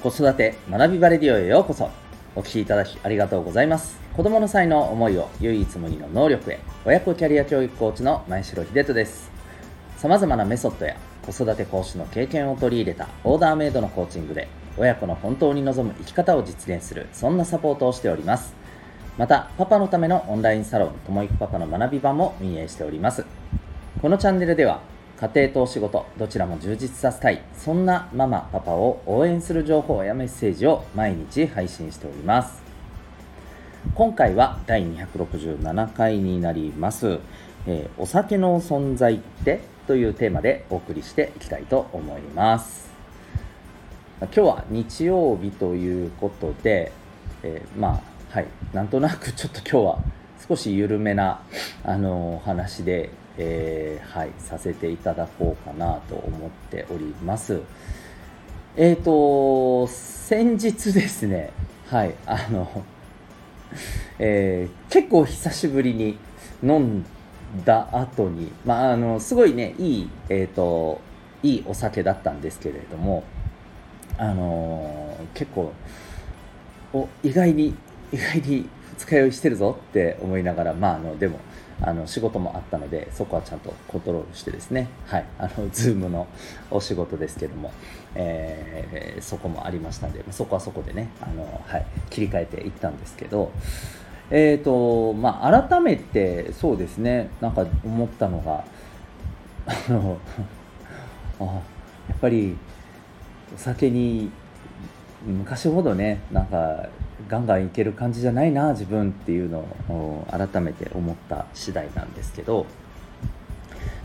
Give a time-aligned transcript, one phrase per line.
[0.00, 1.90] 子育て学びバレディオへようこそ。
[2.36, 3.98] お聞きいただきありがとうございます。
[4.14, 6.60] 子供の才能思いを唯一無二の能力へ。
[6.84, 9.28] 親子キャリア教育コーチの前城秀人です。
[9.96, 18.54] 様々なメソッドや子育て講師の経験を取り入れたオーダーメイドのコーチングで親子の本当に望む生き方を実現するそんなサポートをしております。
[19.16, 23.26] またパパのためのオンラインサロンともいくパパの学び場も運営しております。
[24.00, 24.80] このチャンネルでは
[25.20, 27.42] 家庭とお仕事どちらも充実させたい。
[27.56, 32.62] そんなママパパを応援する情報やメッセージを毎日配信しております。
[33.96, 37.18] 今回は第267回になります
[37.66, 42.88] 「えー、お酒の存在って?」というテーマでお送りしていきたいと思います。
[44.20, 46.92] 今日は日曜日ということで、
[47.42, 48.00] えー、ま
[48.32, 49.98] あはいなんとなくちょっと今日は
[50.48, 51.40] 少し緩めな
[51.82, 57.60] あのお話でえー、はい、させていただこうかなと思っております。
[58.76, 61.52] えっ、ー、と、先日ですね、
[61.88, 62.84] はい、あの、
[64.18, 66.18] えー、結構久しぶりに
[66.62, 67.04] 飲ん
[67.64, 71.00] だ後に、まあ、あの、すごいね、いい、えっ、と、
[71.42, 73.22] いいお酒だったんですけれども、
[74.16, 75.72] あの結構、
[76.92, 77.74] お、意外に、
[78.12, 78.68] 意外に
[78.98, 81.38] 二日酔いしてるぞって思いながら、まあ、あの、でも、
[81.80, 84.88] あの仕事もあったのでそこはちゃんとコントロールしてですね。
[85.06, 85.24] はい。
[85.38, 86.26] あのズームの
[86.70, 87.72] お仕事ですけども、
[88.14, 93.52] えー、そこもありましたのでそこはそこでねあの、はい、切り替えていったんですけど。
[94.30, 97.30] えーとまあ、改めてそうですね。
[97.40, 98.62] なんか思ったのが
[99.66, 100.18] あの
[101.40, 102.56] あやっぱり
[103.54, 104.30] お酒に
[105.26, 106.88] 昔ほどねなんか
[107.26, 112.66] ガンガンいける感じじゃないな自分っていうのを改めて思った次第なんですけど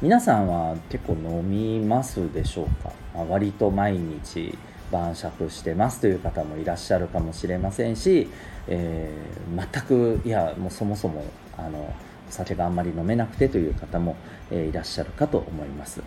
[0.00, 4.56] 皆さんは結構飲みますでしょうか、まあ、割と毎日
[4.90, 8.28] 晩酌してますという方もいらっしゃるかもしれませんし、
[8.66, 11.24] えー、全くいやもうそもそも
[11.56, 11.94] あの
[12.28, 14.16] お酒があんまり飲めなくてという方も、
[14.50, 16.02] えー、いらっしゃるかと思います。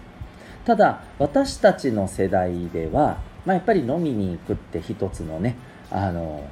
[0.65, 5.57] ただ私たちの世代では、まあ、やっぱり飲みに行くって一つのね
[5.91, 6.49] あの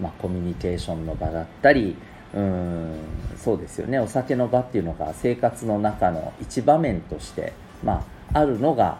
[0.00, 1.96] まあ、コミュニケーションの場だったり
[2.34, 2.94] うん
[3.36, 3.98] そうですよね。
[3.98, 7.52] お酒の場っていうのが生活の中の一場面として、
[7.84, 8.98] まあ、あるのが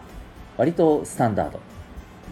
[0.57, 1.59] 割とスタンダード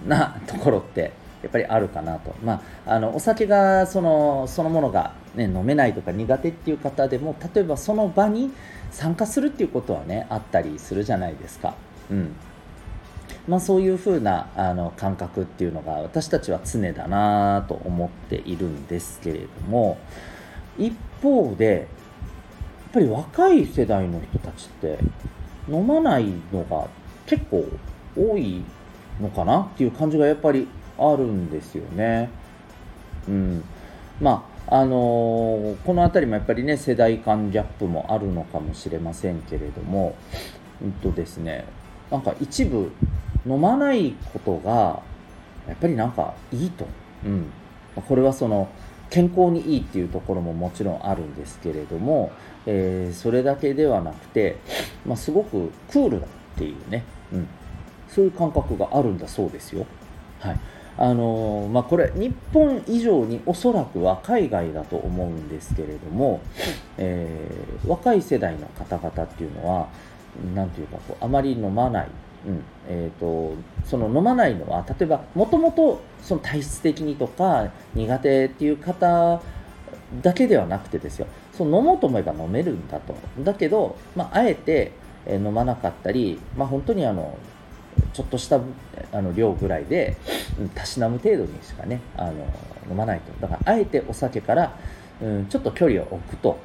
[0.08, 1.12] なところって
[1.42, 8.52] やっぱりあるかなと、まあ、あのお酒がそのそのものが、ね、飲めないとか苦手っていう方でも例えばその場に
[8.92, 11.74] 参加するっていうことはねあったりするじゃないですか。
[12.12, 12.36] うん。
[13.48, 19.98] まあ、そういうふうなあの感覚っていうのが私たちは常だなと思っているんですけれども
[20.78, 21.88] 一方でやっ
[22.94, 25.00] ぱり若い世代の人たちって
[25.70, 26.88] 飲まないのが
[27.26, 27.66] 結構
[28.16, 28.64] 多い
[29.20, 32.30] のかなっていう感じがやっぱりあるんですよね。
[33.28, 33.64] うん、
[34.20, 40.16] まああのー、この辺りもやっぱりね世代間ギャップもあるのかもしれませんけれども、
[40.82, 41.66] うんとですね、
[42.12, 42.92] なんか一部
[43.46, 45.02] 飲まないことが
[45.68, 46.86] やっぱりなんかいいと、
[47.26, 47.52] うん、
[48.08, 48.70] これはその
[49.10, 52.32] 健康にいいっていうところももちろんあるんですけれども、
[52.66, 54.58] えー、それだけではなくて、
[55.06, 57.48] まあ、すごくクールだっていうね、うん、
[58.08, 59.86] そういう感覚があるんだそうですよ。
[60.40, 60.60] はい。
[60.98, 66.42] あのー、まあ、これ日本以上におそらくは海外だと思うんですけれども、
[66.98, 69.88] えー、若い世代の方々っていうのは
[70.56, 72.08] 何ていうかこうあまり飲まない。
[72.48, 72.64] うん。
[72.88, 73.56] えーと、
[73.86, 76.02] その飲まないのは例えばもともと
[76.42, 79.42] 体質的にとか苦手っていう方
[80.22, 81.28] だけではなくてですよ。
[81.54, 83.16] その飲もうと思えば飲めるんだと。
[83.40, 84.92] だけど、まあ、あえて
[85.28, 87.38] 飲まなかったり、まあ、本当にあの
[88.14, 88.60] ちょっとした
[89.12, 90.18] あの量ぐらいで
[90.74, 92.32] たしなむ程度にしかねあの
[92.90, 93.32] 飲まないと。
[93.40, 94.78] だからあえてお酒から、
[95.22, 96.58] うん、ちょっと距離を置くと。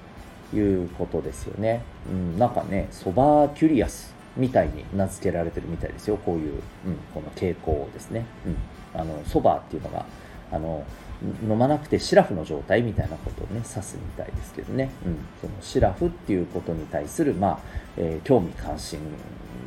[0.55, 6.17] いうことですよね、うん、なんかねソバーキュリアスみたいに名付けられてるみたいですよ。
[6.19, 8.27] こういう、うん、この傾向ですね、
[8.95, 10.05] うん、あのそばっていうのが
[10.53, 10.85] あの
[11.43, 17.59] 飲まなくてシラフの状態みたいなことをね指すみたいですけどね、うん、そのシラフっていうことに対する、まあ
[17.97, 19.01] えー、興味関心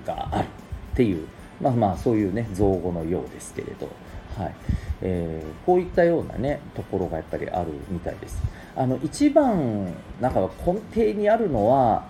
[0.05, 0.45] がある
[0.93, 1.27] っていう
[1.59, 3.89] まあまあそういうね造語のようですけれど、
[4.37, 4.53] はい。
[5.01, 8.41] えー、こういったようなねところがやっぱりあるみたいです。
[8.75, 12.05] あの一番なんか根底にあるのは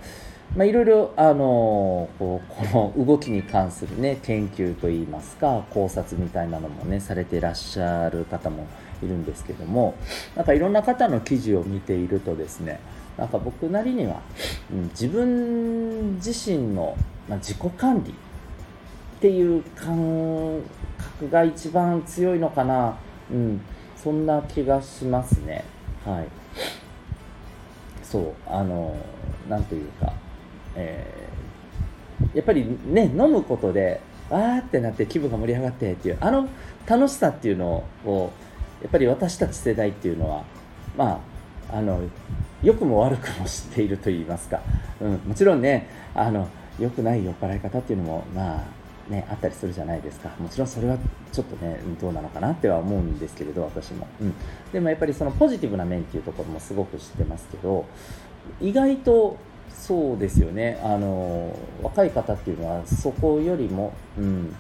[0.55, 2.41] まあ、いろいろ、あのこ
[2.73, 8.65] の動きに関する、ね、研究といいますか考察みたいなのも、ね、されていらっしゃる方も
[9.03, 9.95] いるんですけども
[10.35, 12.79] なんかいろんな方の記事を見ているとですね
[13.17, 14.21] なんか僕なりには、
[14.71, 16.97] うん、自分自身の、
[17.27, 18.15] まあ、自己管理
[19.19, 20.61] っていう感
[20.97, 22.97] 覚が一番強いのかな、
[23.29, 23.61] うん、
[24.01, 25.65] そんな気がしますね。
[26.05, 26.27] はい、
[28.01, 28.33] そう。
[28.47, 28.95] あの
[29.49, 30.13] なんというか、
[30.75, 33.99] えー、やっぱりね飲むことで
[34.29, 36.47] わーってなって気分が盛り上がってっていうあの
[36.87, 38.31] 楽しさっていうのを
[38.81, 40.43] やっぱり私たち世代っていうのは
[40.95, 41.21] ま
[41.69, 41.99] ああの
[42.63, 44.61] 良くも悪くも知っていると言いますか、
[45.01, 46.47] うん、もちろんねあの
[46.79, 48.78] 良くない酔っ払い方っていうのもまあ
[49.09, 50.29] ね、あったりするじゃないですか。
[50.39, 50.97] もちろんそれは
[51.31, 54.33] ちょっとねどうなのかなっては思うんですけれど私も、うん、
[54.71, 57.85] でもやっぱりそのポジティブな面っていうところもすごく知ってますけど
[58.61, 59.37] 意外と
[59.69, 60.79] そうですよね。
[60.83, 64.55] あの若い方っていうのはそこよりも、うん、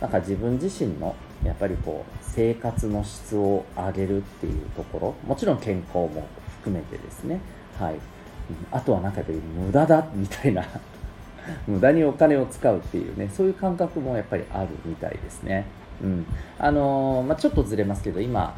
[0.00, 1.14] なんか自分自身の
[1.44, 6.26] やっぱりこう生活の質を上げるっていうところもちろん健康も
[6.60, 7.40] 含めてですね。
[7.78, 7.96] はい。
[8.70, 10.66] あとはなんかやっぱり無駄だみたいな
[11.66, 15.66] 無駄にお金を使うっていうねそういう感覚もやっぱりあるみたいですね。
[16.02, 16.26] うん
[16.58, 18.56] あのー、まあ、ちょっとずれますけど今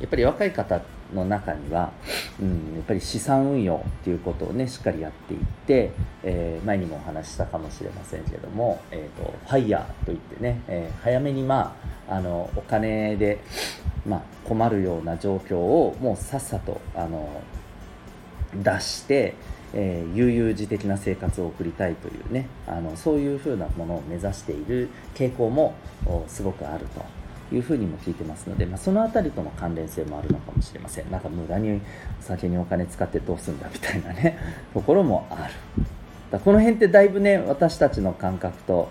[0.00, 0.80] やっぱり若い方
[1.14, 1.92] の中には、
[2.40, 5.90] うん、やっぱり資産運用っていうことをねしっかりやっていって、
[6.22, 11.76] えー、前にもお話ししたかもしれませんけども、えーと、ファイヤーといってね、えー、早めにま
[12.08, 13.40] ああのお金で、
[14.06, 17.42] まあ、困るような状況をもうさっさとあの
[18.54, 19.34] 出して、
[19.72, 25.74] えー、悠々自適な生活を送りたいというねあのそういうふうなものを目指している傾向も
[26.26, 31.80] すごくあるというふうにも聞いてますので、まあ、その辺りとの関連性もあるのかもしれませんなんか無駄に
[32.20, 34.38] お酒にお金使ってどうすんだみたいなね
[34.72, 35.54] ところもある
[36.30, 38.88] だこの辺ってだいぶね私たちの感覚と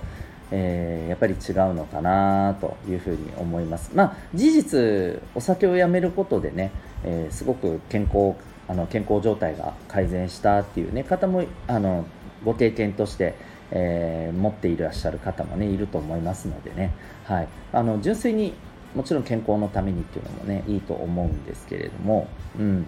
[0.52, 3.92] えー、やっぱり違うのかなというふうに思います。
[3.94, 6.72] まあ、事実お酒をやめることでね、
[7.04, 8.34] えー、すごく健康
[8.70, 12.06] あの健康状態が改善したっていう、ね、方もあの
[12.46, 13.36] ご経験として、
[13.72, 16.94] えー、持っていらっしゃる方も、ね、いると思いますのでね、
[17.26, 18.54] はい、あの純粋に
[18.96, 22.28] もちろん健康のためにっていうのもねいいと思うんですけれども、
[22.58, 22.86] うん。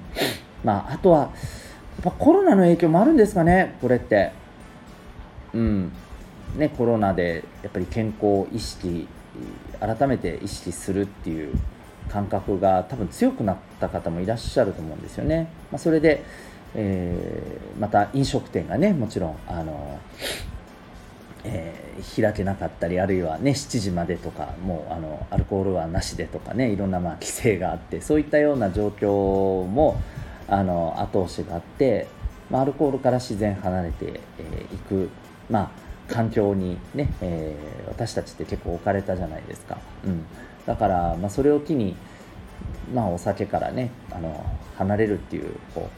[0.63, 1.25] まあ、あとはや
[2.01, 4.31] っぱコロナの影響もあるんですかねこれって。
[5.53, 5.91] うん。
[6.57, 9.07] ね、コロナでやっぱり健康を意識
[9.79, 11.53] 改めて意識するっていう
[12.11, 15.47] 感覚が多分強くなった方もいらっしゃると思うんですよね。
[15.71, 16.23] まあ、それで、
[16.75, 19.97] えー、また飲食店がねもちろんあの、
[21.45, 30.01] えー、開けなかったりあるいはね7時までとかもうあのアルコールはなしでとかねいろんなまあ規制があってそういったような状況も
[30.49, 32.07] あの後押しがあって、
[32.49, 35.09] まあ、アルコールから自然離れてい、えー、く、
[35.49, 35.69] まあ、
[36.13, 39.77] 環境にね、えー、私たちって結構置かれたじゃないですか。
[40.05, 40.25] うん
[40.65, 41.95] だから、まあ、それを機に、
[42.93, 44.45] まあ、お酒からねあの
[44.77, 45.89] 離れるっていうこ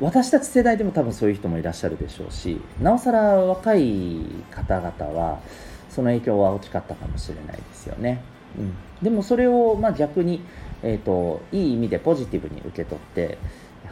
[0.00, 4.20] う私たち世代でも多分そういう人もいらっしゃるでしょうしなおさら若い
[4.50, 5.40] 方々は
[5.88, 8.22] その影響は大きかったかもしれないですよね。
[8.56, 10.40] うん、でもそれをまあ逆に、
[10.82, 13.38] えーと、いい意味でポジティブに受け取って、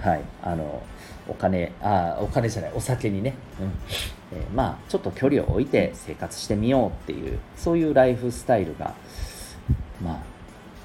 [0.01, 0.83] はい、あの
[1.29, 3.73] お金あお金じゃないお酒にね、うん。
[4.33, 8.95] えー、まあちょっと距離を置いて生活してみようっていうそういうライフスタイルが
[10.03, 10.19] まあ、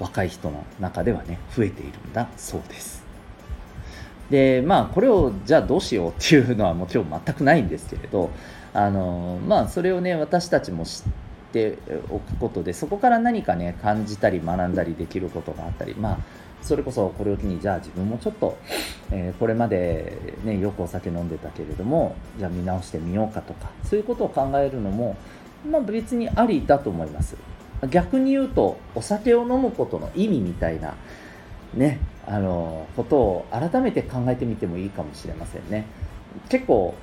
[0.00, 3.02] 若い人の中ではね増えているんだそうです。
[4.30, 8.30] でまあこれをじゃあどうしようっていうのはもちろん全くないんですけれど
[8.72, 11.02] あのまあそれをね私たちも知っ
[11.52, 11.78] て
[12.08, 16.18] おくことでそこから何かね感じたり学んだりできることがあったりまあ
[16.62, 18.56] それこそこれを機にじゃあ自分もちょっと、
[19.10, 25.16] えー、これまで、ね、よくお酒飲んでたけれどもじゃあ見直してみようかとかそういうことを考えるのも、
[25.68, 27.36] まあ、別にありだと思います。
[27.90, 30.94] 逆に言うとお酒を飲むことの意味みたいな
[31.74, 35.86] ねあのことを改めて考えてみてもいいかもしれませんね。
[36.48, 36.94] 結構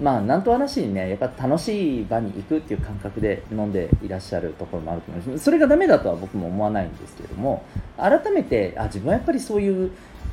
[0.00, 5.44] まあなんと話にねやっぱ楽しい場に行くっていう感覚で飲んでいらっしゃるところもあると思います。
[5.44, 7.64] それがダメだとは僕も思わないんですけれども
[7.96, 9.90] 改めてあ自分はやっぱりそういう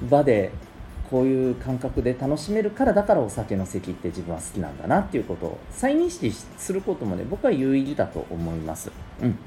[0.09, 0.51] 場で
[1.11, 8.91] こういう感覚で楽しめるからだからお酒の席って自分は好きなんだなっていうことを再認識することもね僕は有意義だと思います。
[9.21, 9.37] うん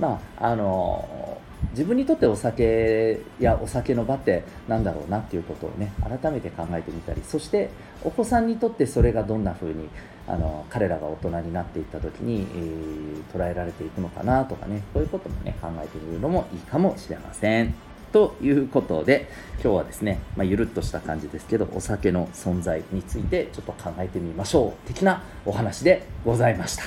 [0.00, 1.38] まああの
[1.70, 7.70] 自分にとってお酒やお酒の場ってなんだろうなっていうことをね改めて考えてみたりそして
[8.02, 9.88] お子さんにとってそれがどんな風に
[10.26, 17.93] あの彼らが大人になっていった時に、えー、捉えられていくのかなとかねこういうこともね考えてみるのもいいかもしれません。
[18.14, 26.84] ということで今日はですね、まあ、ゆるっとした感じですけどお酒の存在についてちょっと考えてみましょう的なお話でございました。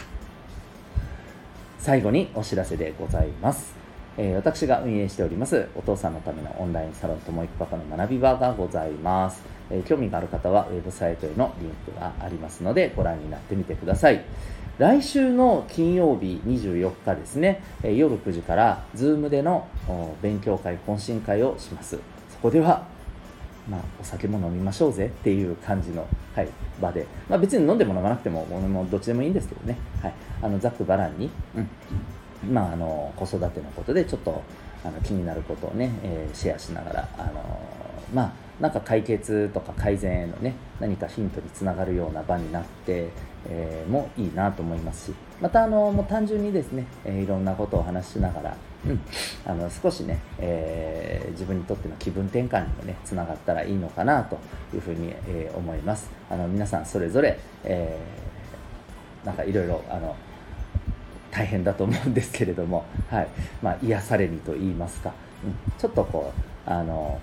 [1.79, 3.75] 最後にお知らせでございます。
[4.17, 14.23] えー、私が運営しておりますお父さんのためのオンラインサロンともいくパパの学び場がございます、えー、興味がある方はウェブサイトへのリンクがありますのでご覧になってみてください。
[14.77, 19.67] 来週の金曜日24日ですね、え夜9時から Zoom での
[20.21, 21.99] 勉強会懇親会をします。
[22.29, 22.85] そこでは
[23.69, 25.07] まあ、お酒も飲みましょうぜ。
[25.07, 26.47] っていう感じの、はい、
[26.81, 32.53] 場で、まあ、別に飲んでも飲まなくてももどっちでもいいんですけどね、はい、あのざっくばらんに、うん。
[32.53, 34.41] まあ、あの子育てのことでちょっと
[34.85, 37.59] あの気になることをね、えー、シェアしながら、あの
[38.13, 43.09] まあ、なんか解決とか改善へのね何かヒントにつながるような場になって、
[43.47, 49.01] えー、もいいなと思いますしまたあのもう単純にですね、えー、いろんなことを話しながら、うん、
[49.45, 54.39] あの少しね、えー、自分にとっての気分転換にもねつながったらいいのかなと
[54.73, 56.09] いうふうに、え思います。
[56.29, 57.97] あの皆さんそれぞれ、え
[59.23, 60.15] なんかいろいろあの
[61.31, 63.27] 大変だと思うんですけれども、はい。
[63.61, 67.19] まあ、癒されにと言いますか、うん、ちょっとこうあの、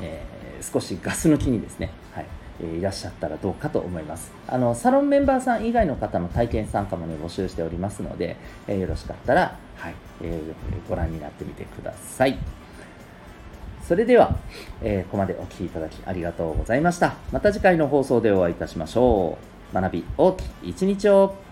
[0.00, 2.26] えー、少しガス抜きにですね、はい
[2.60, 4.32] えー、いらっしゃったらどうかと思います。
[4.48, 8.36] あのサロンメンバーさん以外の方の体験参加も、ね、募集しておりますので、
[8.66, 12.38] えー、よろしかったら、はいえー、ご覧になってみてください。
[13.86, 14.36] それでは、
[14.82, 17.14] えー、ここまでお聴きいただきありがとうございました。
[17.30, 19.38] また次回の放送でお会いいたしましょ
[19.72, 19.74] う。
[19.74, 21.45] 学び大きい一日を。